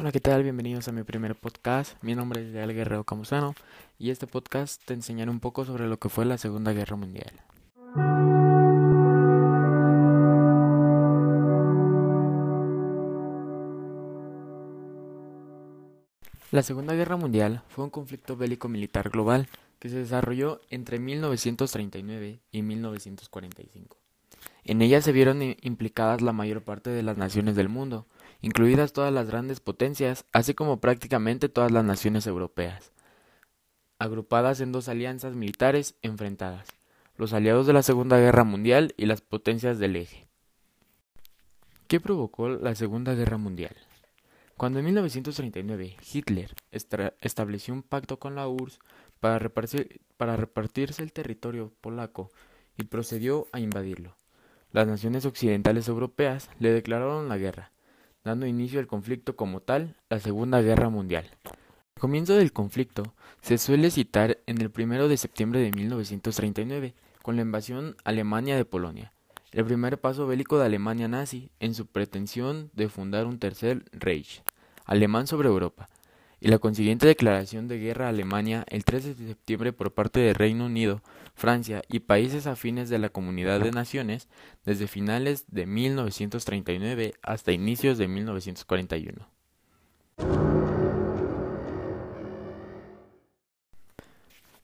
[0.00, 0.44] Hola, ¿qué tal?
[0.44, 2.00] Bienvenidos a mi primer podcast.
[2.04, 3.56] Mi nombre es Leal Guerrero Camusano
[3.98, 7.32] y este podcast te enseñará un poco sobre lo que fue la Segunda Guerra Mundial.
[16.52, 19.48] La Segunda Guerra Mundial fue un conflicto bélico militar global
[19.80, 23.96] que se desarrolló entre 1939 y 1945.
[24.62, 28.06] En ella se vieron implicadas la mayor parte de las naciones del mundo,
[28.40, 32.92] incluidas todas las grandes potencias, así como prácticamente todas las naciones europeas,
[33.98, 36.68] agrupadas en dos alianzas militares enfrentadas,
[37.16, 40.28] los aliados de la Segunda Guerra Mundial y las potencias del eje.
[41.88, 43.74] ¿Qué provocó la Segunda Guerra Mundial?
[44.56, 46.54] Cuando en 1939 Hitler
[47.20, 48.80] estableció un pacto con la URSS
[49.20, 49.50] para,
[50.16, 52.30] para repartirse el territorio polaco
[52.76, 54.16] y procedió a invadirlo,
[54.72, 57.72] las naciones occidentales europeas le declararon la guerra,
[58.28, 61.24] dando inicio al conflicto como tal, la Segunda Guerra Mundial.
[61.44, 67.36] El comienzo del conflicto se suele citar en el 1 de septiembre de 1939, con
[67.36, 69.14] la invasión Alemania de Polonia,
[69.50, 74.42] el primer paso bélico de Alemania nazi en su pretensión de fundar un tercer Reich
[74.84, 75.88] alemán sobre Europa,
[76.40, 80.34] y la consiguiente declaración de guerra a Alemania el 13 de septiembre por parte del
[80.34, 81.02] Reino Unido,
[81.34, 84.28] Francia y países afines de la Comunidad de Naciones
[84.64, 89.28] desde finales de 1939 hasta inicios de 1941.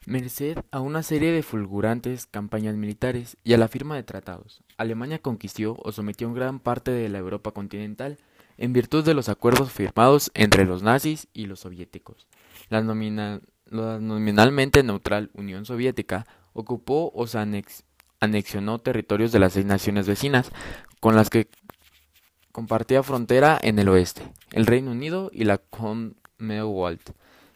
[0.07, 5.19] Merced a una serie de fulgurantes campañas militares y a la firma de tratados, Alemania
[5.19, 8.19] conquistó o sometió gran parte de la Europa continental
[8.59, 12.27] en virtud de los acuerdos firmados entre los nazis y los soviéticos.
[12.69, 17.39] La, nominalmente neutral Unión Soviética ocupó o se
[18.21, 20.51] anexionó territorios de las seis naciones vecinas
[21.01, 21.49] con las que
[22.53, 27.11] compartía frontera en el oeste, el Reino Unido y la Commonwealth.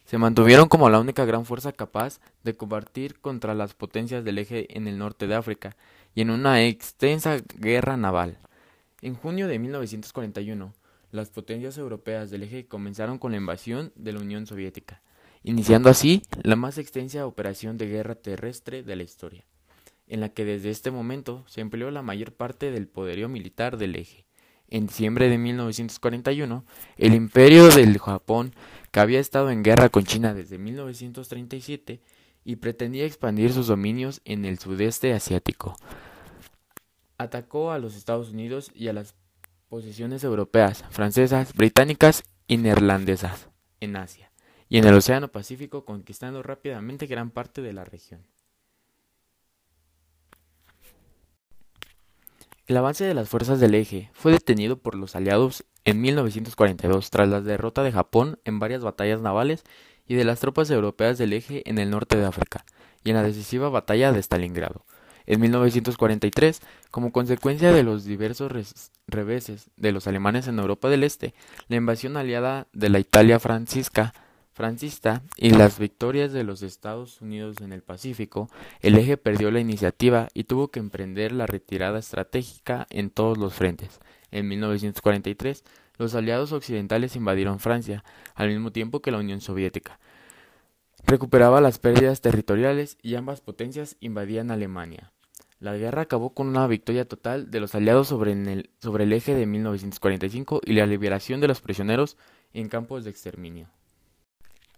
[0.05, 4.75] Se mantuvieron como la única gran fuerza capaz de combatir contra las potencias del eje
[4.75, 5.77] en el norte de África
[6.15, 8.39] y en una extensa guerra naval.
[9.01, 10.73] En junio de 1941,
[11.11, 15.01] las potencias europeas del eje comenzaron con la invasión de la Unión Soviética,
[15.43, 19.45] iniciando así la más extensa operación de guerra terrestre de la historia,
[20.07, 23.95] en la que desde este momento se empleó la mayor parte del poderío militar del
[23.95, 24.25] eje.
[24.67, 26.63] En diciembre de 1941,
[26.97, 28.53] el imperio del Japón,
[28.91, 32.01] que había estado en guerra con China desde 1937
[32.45, 35.75] y pretendía expandir sus dominios en el sudeste asiático,
[37.17, 39.15] atacó a los Estados Unidos y a las
[39.69, 43.49] posiciones europeas, francesas, británicas y neerlandesas
[43.79, 44.31] en Asia
[44.67, 48.25] y en el Océano Pacífico, conquistando rápidamente gran parte de la región.
[52.67, 57.27] El avance de las fuerzas del eje fue detenido por los aliados en 1942 tras
[57.27, 59.63] la derrota de Japón en varias batallas navales
[60.07, 62.65] y de las tropas europeas del eje en el norte de África
[63.03, 64.85] y en la decisiva batalla de Stalingrado.
[65.29, 66.59] En 1943,
[66.89, 68.51] como consecuencia de los diversos
[69.05, 71.35] reveses de los alemanes en Europa del Este,
[71.67, 74.15] la invasión aliada de la Italia francisca,
[74.53, 78.49] francista y las victorias de los Estados Unidos en el Pacífico,
[78.81, 83.53] el eje perdió la iniciativa y tuvo que emprender la retirada estratégica en todos los
[83.53, 83.99] frentes.
[84.31, 85.63] En 1943,
[85.99, 88.03] los aliados occidentales invadieron Francia,
[88.33, 89.99] al mismo tiempo que la Unión Soviética.
[91.05, 95.11] Recuperaba las pérdidas territoriales y ambas potencias invadían Alemania.
[95.59, 99.35] La guerra acabó con una victoria total de los aliados sobre el, sobre el eje
[99.35, 102.15] de 1945 y la liberación de los prisioneros
[102.53, 103.67] en campos de exterminio.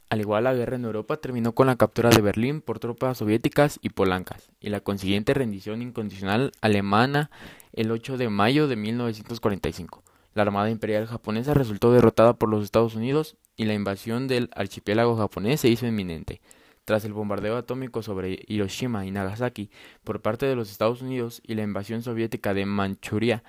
[0.09, 3.79] Al igual, la guerra en Europa terminó con la captura de Berlín por tropas soviéticas
[3.81, 7.29] y polancas, y la consiguiente rendición incondicional alemana
[7.73, 10.03] el 8 de mayo de 1945.
[10.33, 15.15] La Armada Imperial japonesa resultó derrotada por los Estados Unidos y la invasión del archipiélago
[15.15, 16.41] japonés se hizo inminente.
[16.85, 19.69] Tras el bombardeo atómico sobre Hiroshima y Nagasaki
[20.03, 23.43] por parte de los Estados Unidos y la invasión soviética de Manchuria,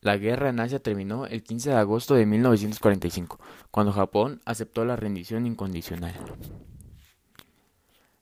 [0.00, 3.38] la guerra en Asia terminó el 15 de agosto de 1945,
[3.70, 6.14] cuando Japón aceptó la rendición incondicional.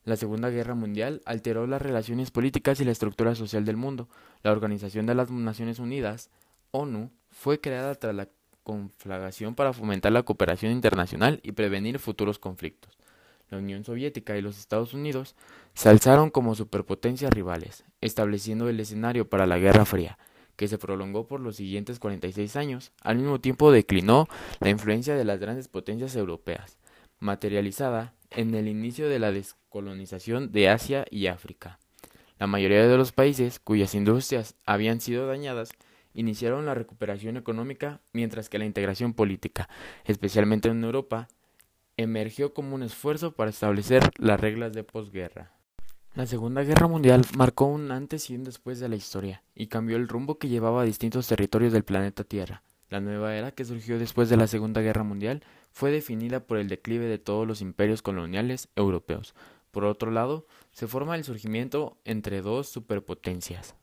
[0.05, 4.09] La Segunda Guerra Mundial alteró las relaciones políticas y la estructura social del mundo.
[4.43, 6.31] La Organización de las Naciones Unidas,
[6.71, 8.29] ONU, fue creada tras la
[8.65, 12.98] conflagración para fomentar la cooperación internacional y prevenir futuros conflictos
[13.51, 15.35] la Unión Soviética y los Estados Unidos
[15.75, 20.19] se alzaron como superpotencias rivales, estableciendo el escenario para la Guerra Fría,
[20.57, 22.93] que se prolongó por los siguientes 46 años.
[23.01, 24.29] Al mismo tiempo declinó
[24.61, 26.79] la influencia de las grandes potencias europeas,
[27.21, 31.79] materializada en el inicio de la descolonización de Asia y África.
[32.39, 35.71] La mayoría de los países cuyas industrias habían sido dañadas
[36.15, 39.69] iniciaron la recuperación económica, mientras que la integración política,
[40.05, 41.29] especialmente en Europa,
[41.99, 45.53] emergió como un esfuerzo para establecer las reglas de posguerra.
[46.15, 49.97] La Segunda Guerra Mundial marcó un antes y un después de la historia, y cambió
[49.97, 52.63] el rumbo que llevaba a distintos territorios del planeta Tierra.
[52.89, 55.43] La nueva era que surgió después de la Segunda Guerra Mundial
[55.73, 59.35] fue definida por el declive de todos los imperios coloniales europeos.
[59.71, 63.75] Por otro lado, se forma el surgimiento entre dos superpotencias.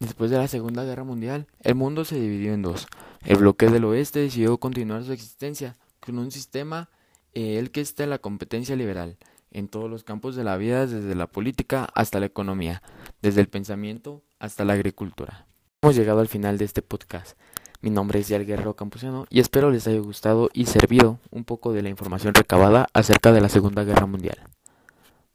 [0.00, 2.86] Después de la Segunda Guerra Mundial, el mundo se dividió en dos.
[3.26, 6.88] El bloque del oeste decidió continuar su existencia con un sistema
[7.34, 9.18] eh, el que está en la competencia liberal
[9.50, 12.82] en todos los campos de la vida, desde la política hasta la economía,
[13.22, 15.46] desde el pensamiento hasta la agricultura.
[15.82, 17.36] Hemos llegado al final de este podcast.
[17.80, 21.72] Mi nombre es Yal Guerrero Campusano y espero les haya gustado y servido un poco
[21.72, 24.38] de la información recabada acerca de la Segunda Guerra Mundial.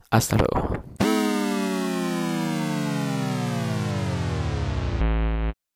[0.10, 1.01] Hasta luego.